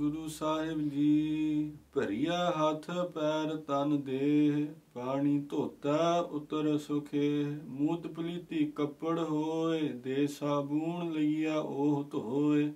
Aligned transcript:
ਗੁਰੂ 0.00 0.28
ਸਾਹਿਬ 0.28 0.88
ਜੀ, 0.88 1.72
ਭਰੀਆ 1.94 2.50
ਹੱਥ 2.50 2.90
ਪੈਰ 2.90 3.56
ਤਨ 3.56 4.02
ਦੇਹ, 4.02 4.66
ਪਾਣੀ 4.94 5.46
ਧੋਤਾ 5.50 6.20
ਉਤਰ 6.20 6.78
ਸੁਖੇ, 6.78 7.44
ਮੂਤ 7.64 8.06
ਪਲੀਤੀ 8.06 8.66
ਕੱਪੜ 8.66 9.18
ਹੋਏ, 9.18 9.88
ਦੇ 9.88 10.26
ਸਾਬੂਣ 10.26 11.12
ਲਈਆ 11.12 11.58
ਉਹ 11.58 12.04
ਧੋਏ। 12.10 12.72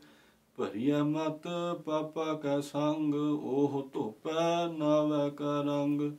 ਭਰੀਆ 0.56 1.04
ਮਤ 1.04 1.48
ਪਾਪਾ 1.84 2.34
ਕਾ 2.34 2.60
ਸੰਗ, 2.60 3.14
ਉਹ 3.14 3.90
ਧੋਪੈ 3.92 4.72
ਨਾਵੈ 4.78 5.28
ਕਾ 5.28 5.60
ਰੰਗ। 5.60 6.12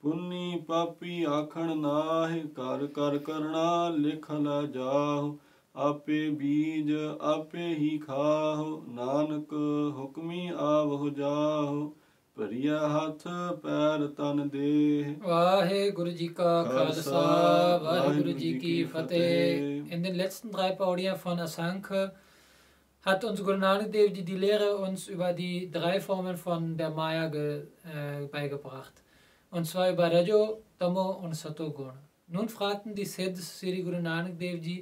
ਪੁੰਨੀ 0.00 0.62
ਪਾਪੀ 0.66 1.24
ਆਖਣ 1.24 1.76
ਨਾਹਿ 1.76 2.40
ਕਰ 2.40 2.86
ਕਰ 2.86 3.18
ਕਰਣਾ 3.18 3.88
ਲਿਖ 3.88 4.30
ਲੈ 4.32 4.62
ਜਾਹੁ। 4.62 5.38
ਆਪੇ 5.84 6.28
ਬੀਜ 6.30 6.92
ਆਪੇ 7.20 7.66
ਹੀ 7.74 7.98
ਖਾਹੁ 7.98 8.82
ਨਾਨਕ 8.88 9.52
ਹੁਕਮੀ 9.96 10.48
ਆਵਹੁ 10.48 11.08
ਜਾਹੁ 11.10 11.94
ਭਰੀਆ 12.36 12.78
ਹੱਥ 12.88 13.22
ਪੈਰ 13.62 14.06
ਤਨ 14.16 14.48
ਦੇਹ 14.48 15.14
Vaheguru 15.26 16.14
Ji 16.20 16.28
ka 16.38 16.48
Khalsa, 16.70 17.04
Khalsa, 17.04 17.20
Vaheguru 17.84 18.34
Ji 18.40 18.50
Vaheguru 18.50 18.60
ki 18.60 18.72
Ji 18.72 18.84
Fateh. 18.84 19.20
Fateh. 19.20 19.94
In 19.96 20.02
den 20.08 20.18
letzten 20.22 20.50
drei 20.56 20.70
Paudien 20.80 21.16
von 21.22 21.40
Asanke 21.46 22.02
hat 23.06 23.24
uns 23.30 23.42
Guru 23.44 23.56
Nanak 23.58 23.92
Dev 23.92 24.12
Ji 24.18 24.24
die 24.32 24.36
Lehre 24.46 24.70
uns 24.88 25.06
über 25.08 25.32
die 25.32 25.70
drei 25.78 25.94
Formen 26.00 26.36
von 26.36 26.76
der 26.76 26.90
Maya 26.90 27.28
ge, 27.28 27.46
äh, 27.94 28.26
beigebracht. 28.36 29.02
Und 29.50 29.64
zwar 29.66 29.90
über 29.94 30.10
Rajo, 30.12 30.42
Tamo 30.78 31.06
und 31.24 31.34
Satogun. 31.34 31.96
Nun 32.28 32.48
fragten 32.58 32.94
die 32.94 33.08
Siddhs 33.14 33.48
Sri 33.58 33.82
Guru 33.82 34.00
Nanak 34.10 34.38
Dev 34.38 34.60
Ji, 34.68 34.76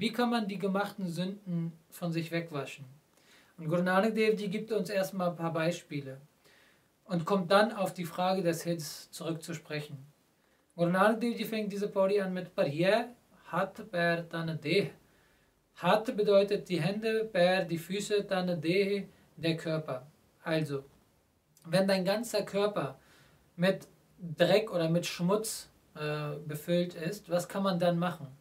wie 0.00 0.12
kann 0.12 0.30
man 0.30 0.48
die 0.48 0.58
gemachten 0.58 1.06
Sünden 1.06 1.72
von 1.90 2.10
sich 2.10 2.32
wegwaschen? 2.32 2.86
Und 3.58 3.68
Guru 3.68 3.82
Nanak 3.82 4.14
Dev 4.14 4.40
Ji 4.40 4.48
gibt 4.48 4.72
uns 4.72 4.88
erstmal 4.88 5.28
ein 5.28 5.36
paar 5.36 5.52
Beispiele 5.52 6.16
und 7.04 7.26
kommt 7.26 7.50
dann 7.50 7.70
auf 7.70 7.92
die 7.92 8.06
Frage 8.06 8.42
des 8.42 8.62
Hits 8.62 9.10
zurückzusprechen. 9.10 9.98
Guru 10.74 10.88
Nanak 10.88 11.20
Dev 11.20 11.36
Ji 11.36 11.44
fängt 11.44 11.70
diese 11.70 11.88
Paudi 11.88 12.18
an 12.18 12.32
mit 12.32 12.54
Parye, 12.54 13.08
Hat, 13.48 13.90
Per, 13.90 14.26
Tane, 14.26 14.56
Deh. 14.56 14.88
Hat 15.74 16.16
bedeutet 16.16 16.70
die 16.70 16.80
Hände, 16.80 17.26
Per, 17.30 17.66
die 17.66 17.76
Füße, 17.76 18.26
Tane, 18.26 18.56
Deh, 18.56 19.04
der 19.36 19.58
Körper. 19.58 20.06
Also, 20.42 20.84
wenn 21.66 21.86
dein 21.86 22.06
ganzer 22.06 22.42
Körper 22.42 22.98
mit 23.54 23.86
Dreck 24.38 24.72
oder 24.72 24.88
mit 24.88 25.04
Schmutz 25.04 25.68
äh, 25.94 26.36
befüllt 26.46 26.94
ist, 26.94 27.28
was 27.28 27.46
kann 27.46 27.62
man 27.62 27.78
dann 27.78 27.98
machen? 27.98 28.39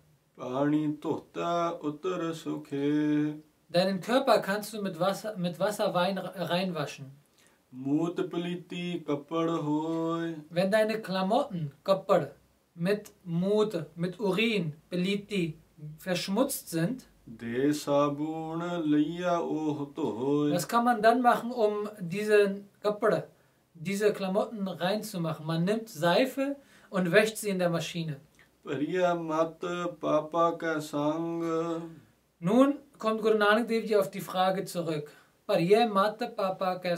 Deinen 3.70 4.00
Körper 4.02 4.40
kannst 4.40 4.74
du 4.74 4.82
mit 4.82 5.00
Wasser, 5.00 5.36
mit 5.38 5.60
Wasser 5.60 5.94
rein, 5.94 6.18
reinwaschen. 6.18 7.12
Wenn 10.50 10.72
deine 10.72 11.02
Klamotten, 11.02 11.72
mit 12.74 13.12
Mut, 13.24 13.86
mit 13.96 14.20
Urin, 14.20 14.74
Beliti, 14.90 15.60
verschmutzt 15.98 16.70
sind, 16.70 17.06
was 20.52 20.68
kann 20.68 20.84
man 20.84 21.02
dann 21.02 21.22
machen, 21.22 21.52
um 21.52 21.90
diese 22.00 22.62
diese 23.76 24.14
Klamotten 24.14 24.68
reinzumachen? 24.68 25.46
Man 25.46 25.64
nimmt 25.64 25.90
Seife 25.90 26.56
und 26.90 27.12
wäscht 27.12 27.38
sie 27.38 27.50
in 27.50 27.60
der 27.60 27.70
Maschine. 27.70 28.20
प्रिय 28.70 29.14
मत 29.20 29.60
पापा 30.02 30.50
का 30.64 30.74
Nun 32.42 32.74
kommt 33.00 33.22
Guru 33.22 33.38
Nanak 33.38 33.68
Dev 33.68 33.96
auf 34.00 34.12
die 34.12 34.22
Frage 34.22 34.64
zurück. 34.66 35.10
Pariye 35.48 35.88
mat 35.88 36.20
papa 36.36 36.76
ka. 36.76 36.96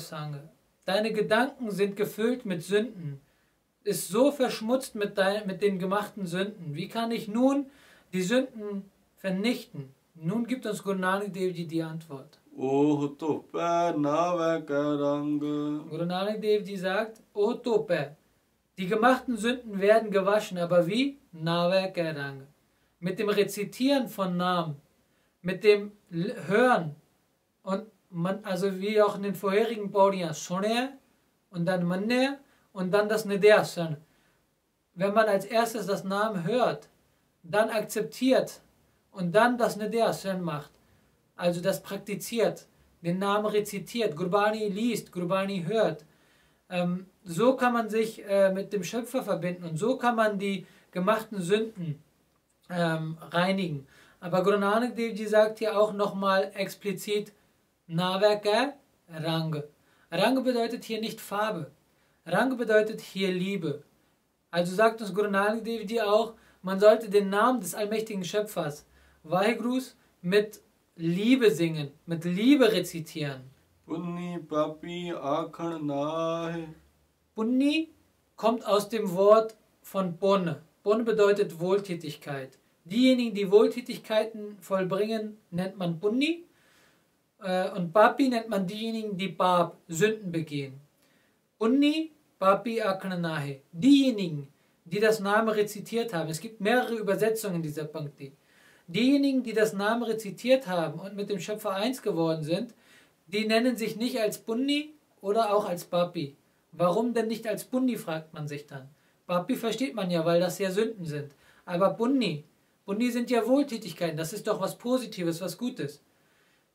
Deine 0.85 1.13
Gedanken 1.13 1.71
sind 1.71 1.95
gefüllt 1.95 2.45
mit 2.45 2.61
Sünden, 2.61 3.21
ist 3.85 4.09
so 4.09 4.31
verschmutzt 4.31 4.95
mit, 4.95 5.17
dein, 5.17 5.47
mit 5.47 5.61
den 5.61 5.79
gemachten 5.79 6.25
Sünden. 6.25 6.75
Wie 6.75 6.89
kann 6.89 7.11
ich 7.11 7.29
nun 7.29 7.67
die 8.11 8.21
Sünden 8.21 8.91
vernichten? 9.15 9.93
Nun 10.15 10.45
gibt 10.47 10.65
uns 10.65 10.83
Guru 10.83 10.97
Nanak 10.97 11.31
Dev 11.33 11.53
die 11.53 11.81
Antwort. 11.81 12.39
Oh 12.57 13.07
Tope 13.17 13.95
Navakarang. 13.97 15.39
Guru 15.39 16.03
Nanak 16.03 16.41
Dev 16.41 16.65
sagt, 16.77 17.21
Oh 17.33 17.53
Tope, 17.53 18.17
die 18.81 18.87
gemachten 18.87 19.37
Sünden 19.37 19.79
werden 19.79 20.09
gewaschen, 20.09 20.57
aber 20.57 20.87
wie? 20.87 21.19
Nave 21.31 21.91
Kerang. 21.93 22.47
Mit 22.99 23.19
dem 23.19 23.29
Rezitieren 23.29 24.07
von 24.07 24.37
Namen, 24.37 24.81
mit 25.43 25.63
dem 25.63 25.91
Hören 26.09 26.95
und 27.61 27.85
man, 28.09 28.43
also 28.43 28.79
wie 28.79 28.99
auch 28.99 29.17
in 29.17 29.21
den 29.21 29.35
vorherigen 29.35 29.91
Paudias, 29.91 30.43
Soner 30.43 30.93
und 31.51 31.67
dann 31.67 31.85
Manner 31.85 32.39
und 32.73 32.89
dann 32.91 33.07
das 33.07 33.25
Nedersan. 33.25 33.97
Wenn 34.95 35.13
man 35.13 35.27
als 35.27 35.45
erstes 35.45 35.85
das 35.85 36.03
Namen 36.03 36.43
hört, 36.43 36.89
dann 37.43 37.69
akzeptiert 37.69 38.61
und 39.11 39.35
dann 39.35 39.59
das 39.59 39.75
Nedersan 39.75 40.41
macht, 40.41 40.71
also 41.35 41.61
das 41.61 41.83
praktiziert, 41.83 42.65
den 43.03 43.19
Namen 43.19 43.45
rezitiert, 43.45 44.15
Gurbani 44.15 44.69
liest, 44.69 45.11
Gurbani 45.11 45.65
hört, 45.67 46.03
ähm, 46.67 47.05
so 47.23 47.55
kann 47.55 47.73
man 47.73 47.89
sich 47.89 48.23
äh, 48.27 48.51
mit 48.51 48.73
dem 48.73 48.83
Schöpfer 48.83 49.23
verbinden 49.23 49.63
und 49.63 49.77
so 49.77 49.97
kann 49.97 50.15
man 50.15 50.39
die 50.39 50.65
gemachten 50.91 51.41
Sünden 51.41 52.01
ähm, 52.69 53.17
reinigen. 53.31 53.87
Aber 54.19 54.43
Guru 54.43 54.57
Nanak 54.57 54.95
Dev 54.95 55.27
sagt 55.27 55.59
hier 55.59 55.77
auch 55.79 55.93
nochmal 55.93 56.51
explizit 56.55 57.33
Navaka 57.87 58.73
Rang. 59.09 59.63
Rang 60.11 60.43
bedeutet 60.43 60.83
hier 60.83 60.99
nicht 60.99 61.19
Farbe. 61.19 61.71
Rang 62.25 62.55
bedeutet 62.57 63.01
hier 63.01 63.31
Liebe. 63.31 63.83
Also 64.51 64.75
sagt 64.75 65.01
uns 65.01 65.13
Guru 65.13 65.29
Nanak 65.29 65.63
Dev 65.63 66.01
auch, 66.01 66.33
man 66.61 66.79
sollte 66.79 67.09
den 67.09 67.29
Namen 67.29 67.61
des 67.61 67.73
allmächtigen 67.73 68.23
Schöpfers 68.23 68.85
Vahegrus 69.23 69.95
mit 70.21 70.61
Liebe 70.95 71.51
singen, 71.51 71.91
mit 72.05 72.25
Liebe 72.25 72.71
rezitieren. 72.71 73.41
Punni 73.85 74.37
Papi 74.39 75.13
Akhan 75.13 75.85
Nahe. 75.87 76.75
Punni 77.41 77.89
kommt 78.35 78.67
aus 78.67 78.87
dem 78.87 79.15
Wort 79.15 79.55
von 79.81 80.15
Bonne. 80.17 80.61
Bonne 80.83 81.03
bedeutet 81.03 81.59
Wohltätigkeit. 81.59 82.59
Diejenigen, 82.85 83.33
die 83.33 83.49
Wohltätigkeiten 83.49 84.59
vollbringen, 84.59 85.39
nennt 85.49 85.75
man 85.75 85.99
Punni. 85.99 86.43
Äh, 87.41 87.71
Und 87.71 87.93
Papi 87.93 88.29
nennt 88.29 88.49
man 88.49 88.67
diejenigen, 88.67 89.17
die 89.17 89.29
Bab, 89.29 89.77
Sünden 89.87 90.31
begehen. 90.31 90.79
Punni, 91.57 92.11
Papi 92.37 92.79
Aknanahe. 92.79 93.61
Diejenigen, 93.71 94.47
die 94.85 94.99
das 94.99 95.19
Name 95.19 95.55
rezitiert 95.55 96.13
haben. 96.13 96.29
Es 96.29 96.41
gibt 96.41 96.61
mehrere 96.61 96.93
Übersetzungen 96.93 97.63
dieser 97.63 97.85
Punkte. 97.85 98.33
Diejenigen, 98.85 99.41
die 99.41 99.53
das 99.53 99.73
Name 99.73 100.07
rezitiert 100.07 100.67
haben 100.67 100.99
und 100.99 101.15
mit 101.15 101.31
dem 101.31 101.39
Schöpfer 101.39 101.71
eins 101.71 102.03
geworden 102.03 102.43
sind, 102.43 102.75
die 103.25 103.47
nennen 103.47 103.77
sich 103.77 103.95
nicht 103.95 104.19
als 104.19 104.37
Punni 104.37 104.93
oder 105.21 105.55
auch 105.55 105.67
als 105.67 105.85
Papi. 105.85 106.35
Warum 106.71 107.13
denn 107.13 107.27
nicht 107.27 107.47
als 107.47 107.65
Bunni, 107.65 107.97
fragt 107.97 108.33
man 108.33 108.47
sich 108.47 108.67
dann. 108.67 108.89
Papi 109.27 109.55
versteht 109.55 109.95
man 109.95 110.09
ja, 110.11 110.25
weil 110.25 110.39
das 110.39 110.59
ja 110.59 110.71
Sünden 110.71 111.05
sind. 111.05 111.35
Aber 111.65 111.91
Bunni, 111.91 112.45
Bunni 112.85 113.11
sind 113.11 113.29
ja 113.29 113.47
Wohltätigkeiten, 113.47 114.17
das 114.17 114.33
ist 114.33 114.47
doch 114.47 114.59
was 114.59 114.77
Positives, 114.77 115.41
was 115.41 115.57
Gutes. 115.57 116.01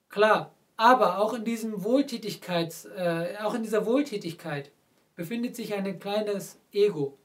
Klar, 0.08 0.54
aber 0.76 1.18
auch 1.18 1.34
in 1.34 1.44
diesem 1.44 1.82
Wohltätigkeits, 1.82 2.86
äh, 2.86 3.34
auch 3.42 3.54
in 3.54 3.62
dieser 3.62 3.86
Wohltätigkeit 3.86 4.70
befindet 5.16 5.56
sich 5.56 5.74
ein 5.74 5.98
kleines 5.98 6.58
Ego. 6.72 7.18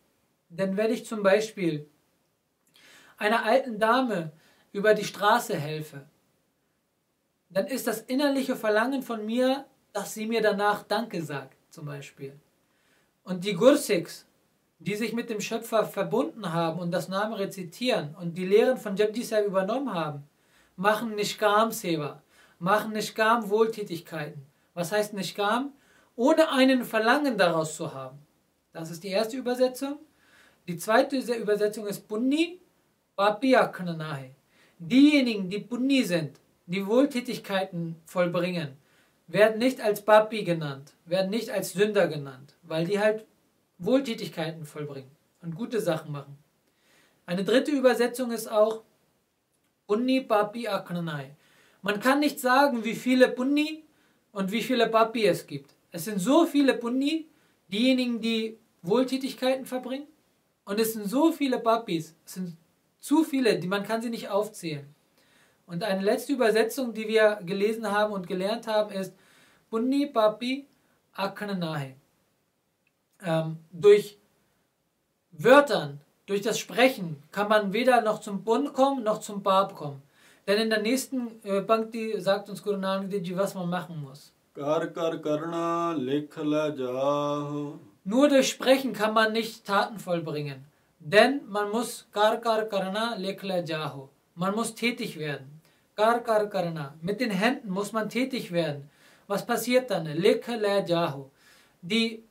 Denn 0.50 0.78
wenn 0.78 0.92
ich 0.92 1.06
zum 1.06 1.24
Beispiel 1.24 1.88
einer 3.18 3.46
alten 3.46 3.80
Dame 3.80 4.32
über 4.72 4.94
die 4.94 5.04
Straße 5.04 5.56
helfe, 5.56 6.08
dann 7.50 7.68
ist 7.68 7.88
das 7.88 8.02
innerliche 8.02 8.56
Verlangen 8.56 9.04
von 9.04 9.26
mir, 9.26 9.66
dass 9.94 10.14
sie 10.14 10.26
mir 10.26 10.42
danach 10.42 10.84
Danke 10.84 11.22
sagt, 11.22 11.58
zum 11.70 11.86
Beispiel. 11.86 12.40
Und 13.24 13.46
die 13.46 13.54
Gursiks, 13.54 14.26
die 14.80 14.96
sich 14.96 15.14
mit 15.14 15.30
dem 15.30 15.42
Schöpfer 15.42 15.86
verbunden 15.86 16.54
haben 16.54 16.80
und 16.80 16.92
das 16.92 17.08
Name 17.08 17.38
rezitieren 17.38 18.16
und 18.20 18.38
die 18.38 18.46
Lehren 18.46 18.78
von 18.78 18.96
Jabji 18.96 19.24
Sahib 19.24 19.48
übernommen 19.48 19.94
haben, 19.94 20.24
machen 20.76 21.16
Nishkam 21.16 21.72
Seva, 21.72 22.22
machen 22.58 22.94
Nishkam 22.94 23.50
Wohltätigkeiten. 23.50 24.46
Was 24.74 24.92
heißt 24.92 25.14
Nishkam? 25.14 25.72
Ohne 26.16 26.52
einen 26.52 26.84
Verlangen 26.84 27.38
daraus 27.38 27.76
zu 27.76 27.94
haben. 27.94 28.18
Das 28.74 28.90
ist 28.90 29.04
die 29.04 29.10
erste 29.10 29.38
Übersetzung. 29.38 30.00
Die 30.68 30.78
zweite 30.78 31.18
Übersetzung 31.18 31.86
ist 31.88 32.08
Punni 32.08 32.60
Papiyaknanahe. 33.16 34.32
Diejenigen, 34.80 35.50
die 35.50 35.60
Punni 35.60 36.04
sind, 36.04 36.40
die 36.66 36.88
Wohltätigkeiten 36.88 37.98
vollbringen, 38.06 38.78
werden 39.28 39.60
nicht 39.60 39.80
als 39.82 40.04
Papi 40.04 40.44
genannt, 40.44 40.94
werden 41.06 41.30
nicht 41.30 41.50
als 41.52 41.74
Sünder 41.74 42.08
genannt, 42.08 42.56
weil 42.72 42.86
die 42.86 43.00
halt 43.00 43.26
Wohltätigkeiten 43.80 44.64
vollbringen 44.64 45.12
und 45.42 45.56
gute 45.56 45.82
Sachen 45.82 46.14
machen. 46.14 46.38
Eine 47.26 47.44
dritte 47.44 47.72
Übersetzung 47.72 48.32
ist 48.32 48.50
auch 48.50 48.84
Punni 49.88 50.22
Papi 50.22 50.70
Aknanai. 50.70 51.36
Man 51.82 52.00
kann 52.00 52.22
nicht 52.22 52.40
sagen, 52.40 52.86
wie 52.86 52.96
viele 52.96 53.28
Punni 53.28 53.84
und 54.32 54.54
wie 54.54 54.62
viele 54.62 54.88
Papi 54.88 55.26
es 55.26 55.48
gibt. 55.48 55.76
Es 55.92 56.06
sind 56.06 56.20
so 56.20 56.46
viele 56.46 56.74
Pundi, 56.74 57.28
diejenigen, 57.68 58.22
die 58.22 58.58
Wohltätigkeiten 58.84 59.66
verbringen. 59.66 60.08
Und 60.64 60.80
es 60.80 60.94
sind 60.94 61.10
so 61.10 61.34
viele 61.34 61.60
Papis, 61.60 62.16
es 62.26 62.36
sind 62.36 62.56
zu 63.02 63.26
viele, 63.26 63.60
die 63.60 63.68
man 63.68 63.84
kann 63.84 64.02
sie 64.02 64.10
nicht 64.10 64.30
aufzählen. 64.30 64.96
Und 65.66 65.84
eine 65.84 66.04
letzte 66.04 66.32
Übersetzung, 66.32 66.94
die 66.94 67.10
wir 67.10 67.42
gelesen 67.46 67.92
haben 67.92 68.14
und 68.14 68.28
gelernt 68.28 68.68
haben, 68.68 68.94
ist 68.94 69.14
Punni 69.70 70.06
Papi 70.06 70.68
Akanahe. 71.14 72.01
Ähm, 73.24 73.58
durch 73.72 74.18
Wörtern, 75.32 76.02
durch 76.26 76.42
das 76.42 76.60
Sprechen 76.60 77.22
kann 77.32 77.50
man 77.50 77.74
weder 77.74 78.02
noch 78.02 78.20
zum 78.20 78.44
Bund 78.44 78.74
kommen, 78.74 79.04
noch 79.04 79.20
zum 79.20 79.44
Bab 79.44 79.76
kommen. 79.76 80.02
Denn 80.48 80.60
in 80.60 80.70
der 80.70 80.82
nächsten 80.82 81.40
äh, 81.44 81.62
Bhakti 81.62 82.20
sagt 82.20 82.50
uns 82.50 82.64
Guru 82.64 82.78
Nanak 82.78 83.10
Dev 83.10 83.24
Ji, 83.24 83.38
was 83.38 83.54
man 83.54 83.70
machen 83.70 84.02
muss. 84.02 84.32
Nur 88.04 88.30
durch 88.30 88.50
Sprechen 88.50 88.94
kann 88.94 89.14
man 89.14 89.32
nicht 89.34 89.66
Taten 89.66 90.00
vollbringen. 90.00 90.66
Denn 91.00 91.42
man 91.48 91.70
muss 91.70 92.08
kar 92.12 92.38
kar 92.38 92.66
karna 92.66 93.16
lekhla 93.16 93.60
jaho. 93.60 94.10
Man 94.36 94.56
muss 94.56 94.76
tätig 94.76 95.18
werden. 95.18 95.62
Kar 95.96 96.20
kar 96.20 96.48
karna. 96.48 96.96
Mit 97.02 97.22
den 97.22 97.32
Händen 97.32 97.70
muss 97.70 97.92
man 97.92 98.10
tätig 98.10 98.52
werden. 98.52 98.90
Was 99.28 99.46
passiert 99.46 99.90
dann? 99.90 100.06
Lekhla 100.06 100.86
jaho. 100.86 101.32
Die 101.82 102.24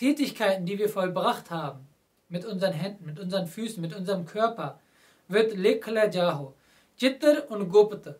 Tätigkeiten, 0.00 0.64
die 0.64 0.78
wir 0.78 0.88
vollbracht 0.88 1.50
haben, 1.50 1.86
mit 2.30 2.46
unseren 2.46 2.72
Händen, 2.72 3.04
mit 3.04 3.20
unseren 3.20 3.46
Füßen, 3.46 3.82
mit 3.82 3.94
unserem 3.94 4.24
Körper, 4.24 4.80
wird 5.28 5.54
lekhla 5.54 6.08
jaho. 6.08 6.54
Chitter 6.96 7.50
und 7.50 7.68
Gopta 7.68 8.14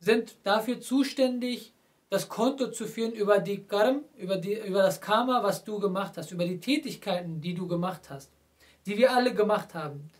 sind 0.00 0.34
dafür 0.42 0.80
zuständig, 0.80 1.72
das 2.10 2.28
Konto 2.28 2.72
zu 2.72 2.86
führen 2.86 3.12
über 3.12 3.38
die 3.38 3.62
Karm, 3.62 4.02
über, 4.16 4.38
die, 4.38 4.54
über 4.54 4.82
das 4.82 5.00
Karma, 5.00 5.44
was 5.44 5.62
du 5.62 5.78
gemacht 5.78 6.14
hast, 6.16 6.32
über 6.32 6.46
die 6.46 6.58
Tätigkeiten, 6.58 7.40
die 7.40 7.54
du 7.54 7.68
gemacht 7.68 8.10
hast, 8.10 8.32
die 8.84 8.98
wir 8.98 9.14
alle 9.14 9.32
gemacht 9.32 9.72
haben. 9.72 10.10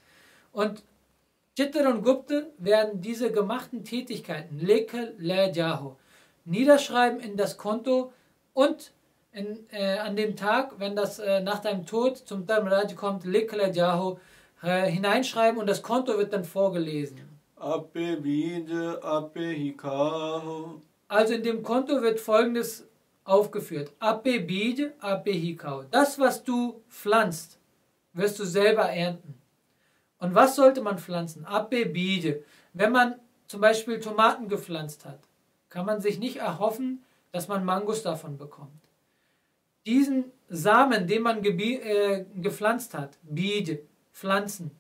Und 0.52 0.85
Chitter 1.56 1.93
und 1.93 2.05
Gupte 2.05 2.52
werden 2.58 3.00
diese 3.00 3.32
gemachten 3.32 3.85
Tätigkeiten, 3.85 4.61
Leke 4.61 5.14
Le 5.19 5.50
Jaho, 5.50 5.96
niederschreiben 6.44 7.19
in 7.19 7.37
das 7.37 7.56
Konto 7.56 8.12
und 8.52 8.93
in, 9.34 9.66
äh, 9.70 9.98
an 9.98 10.16
dem 10.16 10.36
Tag, 10.36 10.78
wenn 10.78 10.94
das 10.96 11.19
äh, 11.19 11.40
nach 11.40 11.58
deinem 11.58 11.84
Tod 11.84 12.16
zum 12.16 12.46
Dharmaraj 12.46 12.94
kommt, 12.94 13.25
Leke 13.25 13.56
Le 13.56 13.70
Jaho, 13.70 14.19
äh, 14.62 14.90
hineinschreiben 14.90 15.60
und 15.60 15.66
das 15.66 15.82
Konto 15.82 16.16
wird 16.16 16.32
dann 16.32 16.44
vorgelesen. 16.44 17.20
Also 21.08 21.34
in 21.34 21.42
dem 21.42 21.62
Konto 21.62 22.00
wird 22.00 22.20
folgendes 22.20 22.86
aufgeführt. 23.25 23.92
Ape 23.98 24.40
Bij, 24.40 24.92
Ape 25.00 25.32
Hikao. 25.32 25.84
Das, 25.90 26.19
was 26.19 26.44
du 26.44 26.82
pflanzt, 26.88 27.58
wirst 28.12 28.38
du 28.38 28.44
selber 28.44 28.84
ernten. 28.84 29.34
Und 30.19 30.34
was 30.34 30.56
sollte 30.56 30.81
man 30.81 30.98
pflanzen? 30.98 31.44
Ape 31.44 31.86
Bij. 31.86 32.42
Wenn 32.72 32.92
man 32.92 33.16
zum 33.46 33.60
Beispiel 33.60 34.00
Tomaten 34.00 34.48
gepflanzt 34.48 35.04
hat, 35.04 35.20
kann 35.69 35.86
man 35.86 36.00
sich 36.00 36.19
nicht 36.19 36.36
erhoffen, 36.36 37.02
dass 37.32 37.48
man 37.48 37.64
Mangos 37.64 38.02
davon 38.02 38.38
bekommt. 38.38 38.83
Diesen 39.86 40.32
Samen, 40.48 41.06
den 41.06 41.22
man 41.22 41.44
äh, 41.44 42.25
gepflanzt 42.34 42.94
hat, 42.94 43.19
Bij, 43.22 43.81
Pflanzen, 44.12 44.70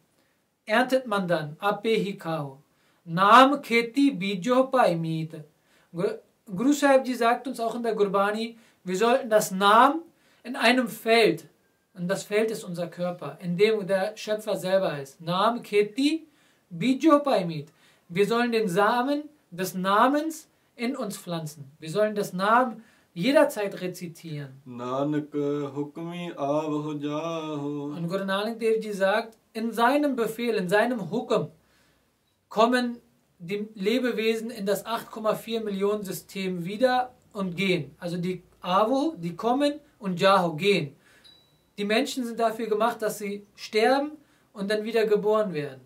erntet 0.66 1.06
man 1.06 1.28
dann, 1.28 1.56
Ape 1.58 1.90
Hikao. 1.90 2.62
Nam 3.04 3.60
Keti 3.60 4.12
Bijo 4.12 4.64
Paimit. 4.64 5.44
Guru 5.92 6.72
Sahib 6.72 7.06
Ji 7.06 7.14
sagt 7.14 7.46
uns 7.46 7.60
auch 7.60 7.74
in 7.74 7.82
der 7.82 7.94
Gurbani, 7.94 8.56
wir 8.82 8.96
sollten 8.96 9.28
das 9.28 9.50
Nam 9.50 10.02
in 10.42 10.56
einem 10.56 10.88
Feld, 10.88 11.46
und 11.94 12.08
das 12.08 12.24
Feld 12.24 12.50
ist 12.50 12.64
unser 12.64 12.88
Körper, 12.88 13.38
in 13.40 13.56
dem 13.56 13.86
der 13.86 14.16
Schöpfer 14.16 14.56
selber 14.56 14.98
ist. 14.98 15.20
Nam 15.20 15.62
Keti 15.62 16.26
Bijo 16.70 17.20
Paimit. 17.20 17.68
Wir 18.08 18.26
sollen 18.26 18.52
den 18.52 18.68
Samen 18.68 19.24
des 19.50 19.74
Namens 19.74 20.48
in 20.76 20.96
uns 20.96 21.16
pflanzen. 21.16 21.70
Wir 21.78 21.90
sollen 21.90 22.14
das 22.14 22.32
Namen 22.32 22.82
jederzeit 23.14 23.80
rezitieren. 23.80 24.60
Nanak 24.64 25.32
Hukmi 25.32 26.32
Und 26.32 28.08
Guru 28.08 28.24
Nanak 28.24 28.58
Dev 28.58 28.80
Ji 28.80 28.92
sagt, 28.92 29.38
in 29.52 29.72
seinem 29.72 30.16
Befehl, 30.16 30.56
in 30.56 30.68
seinem 30.68 31.10
Hukum, 31.10 31.50
kommen 32.48 32.98
die 33.38 33.68
Lebewesen 33.74 34.50
in 34.50 34.66
das 34.66 34.84
8,4 34.84 35.62
Millionen 35.62 36.02
System 36.02 36.64
wieder 36.64 37.14
und 37.32 37.56
gehen. 37.56 37.94
Also 37.98 38.16
die 38.16 38.42
Avo, 38.60 39.14
die 39.16 39.36
kommen 39.36 39.80
und 39.98 40.20
Jaho 40.20 40.54
gehen. 40.54 40.96
Die 41.78 41.84
Menschen 41.84 42.24
sind 42.24 42.38
dafür 42.38 42.66
gemacht, 42.66 43.02
dass 43.02 43.18
sie 43.18 43.46
sterben 43.54 44.12
und 44.52 44.70
dann 44.70 44.84
wieder 44.84 45.06
geboren 45.06 45.52
werden. 45.52 45.80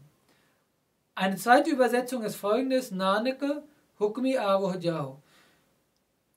Eine 1.14 1.36
zweite 1.36 1.70
Übersetzung 1.70 2.22
ist 2.22 2.36
folgendes: 2.36 2.90
Naneke 2.90 3.62
Hukmi 3.98 4.38
Avo 4.38 4.74
Jaho. 4.74 5.22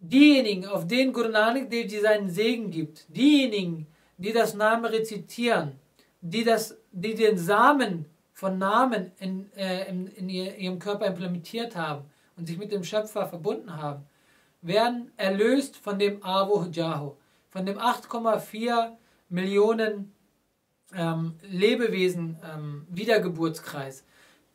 Diejenigen, 0.04 0.66
auf 0.66 0.88
denen 0.88 1.14
Guru 1.14 1.30
Nanak 1.30 1.70
Dev 1.70 1.88
seinen 2.02 2.30
Segen 2.30 2.72
gibt, 2.72 3.06
diejenigen, 3.16 3.86
die 4.18 4.34
das 4.34 4.56
Namen 4.56 4.86
rezitieren, 4.86 5.80
die, 6.22 6.44
das, 6.44 6.76
die 6.92 7.14
den 7.14 7.38
Samen 7.38 8.08
von 8.34 8.58
Namen 8.58 9.12
in, 9.20 9.52
äh, 9.54 9.88
in, 9.90 10.08
in 10.08 10.28
ihrem 10.28 10.80
Körper 10.80 11.06
implementiert 11.06 11.76
haben 11.76 12.06
und 12.36 12.48
sich 12.48 12.58
mit 12.58 12.72
dem 12.72 12.84
Schöpfer 12.84 13.28
verbunden 13.28 13.78
haben, 13.78 14.08
werden 14.64 15.12
erlöst 15.18 15.78
von 15.78 16.00
dem 16.00 16.24
Avo 16.24 16.66
Jaho, 16.72 17.18
von 17.50 17.68
dem 17.68 17.78
8,4 17.78 18.94
Millionen 19.30 20.14
ähm, 20.96 21.36
Lebewesen 21.44 22.40
ähm, 22.44 22.88
Wiedergeburtskreis. 22.90 24.04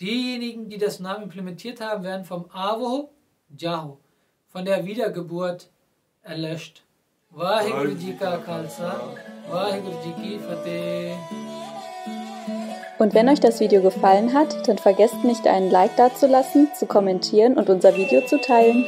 Diejenigen, 0.00 0.68
die 0.68 0.78
das 0.78 0.98
Namen 0.98 1.24
implementiert 1.24 1.80
haben, 1.80 2.02
werden 2.02 2.24
vom 2.24 2.50
Avo 2.50 3.12
Jaho, 3.56 4.00
von 4.56 4.64
der 4.64 4.86
Wiedergeburt 4.86 5.68
erlöscht. 6.22 6.82
Ka 8.18 8.38
Khalsa, 8.38 9.00
ki 10.18 10.38
Fateh. 10.38 11.12
Und 12.98 13.12
wenn 13.12 13.28
euch 13.28 13.40
das 13.40 13.60
Video 13.60 13.82
gefallen 13.82 14.32
hat, 14.32 14.66
dann 14.66 14.78
vergesst 14.78 15.22
nicht 15.24 15.46
einen 15.46 15.70
Like 15.70 15.94
dazulassen, 15.96 16.68
zu 16.74 16.86
kommentieren 16.86 17.58
und 17.58 17.68
unser 17.68 17.98
Video 17.98 18.22
zu 18.22 18.40
teilen. 18.40 18.86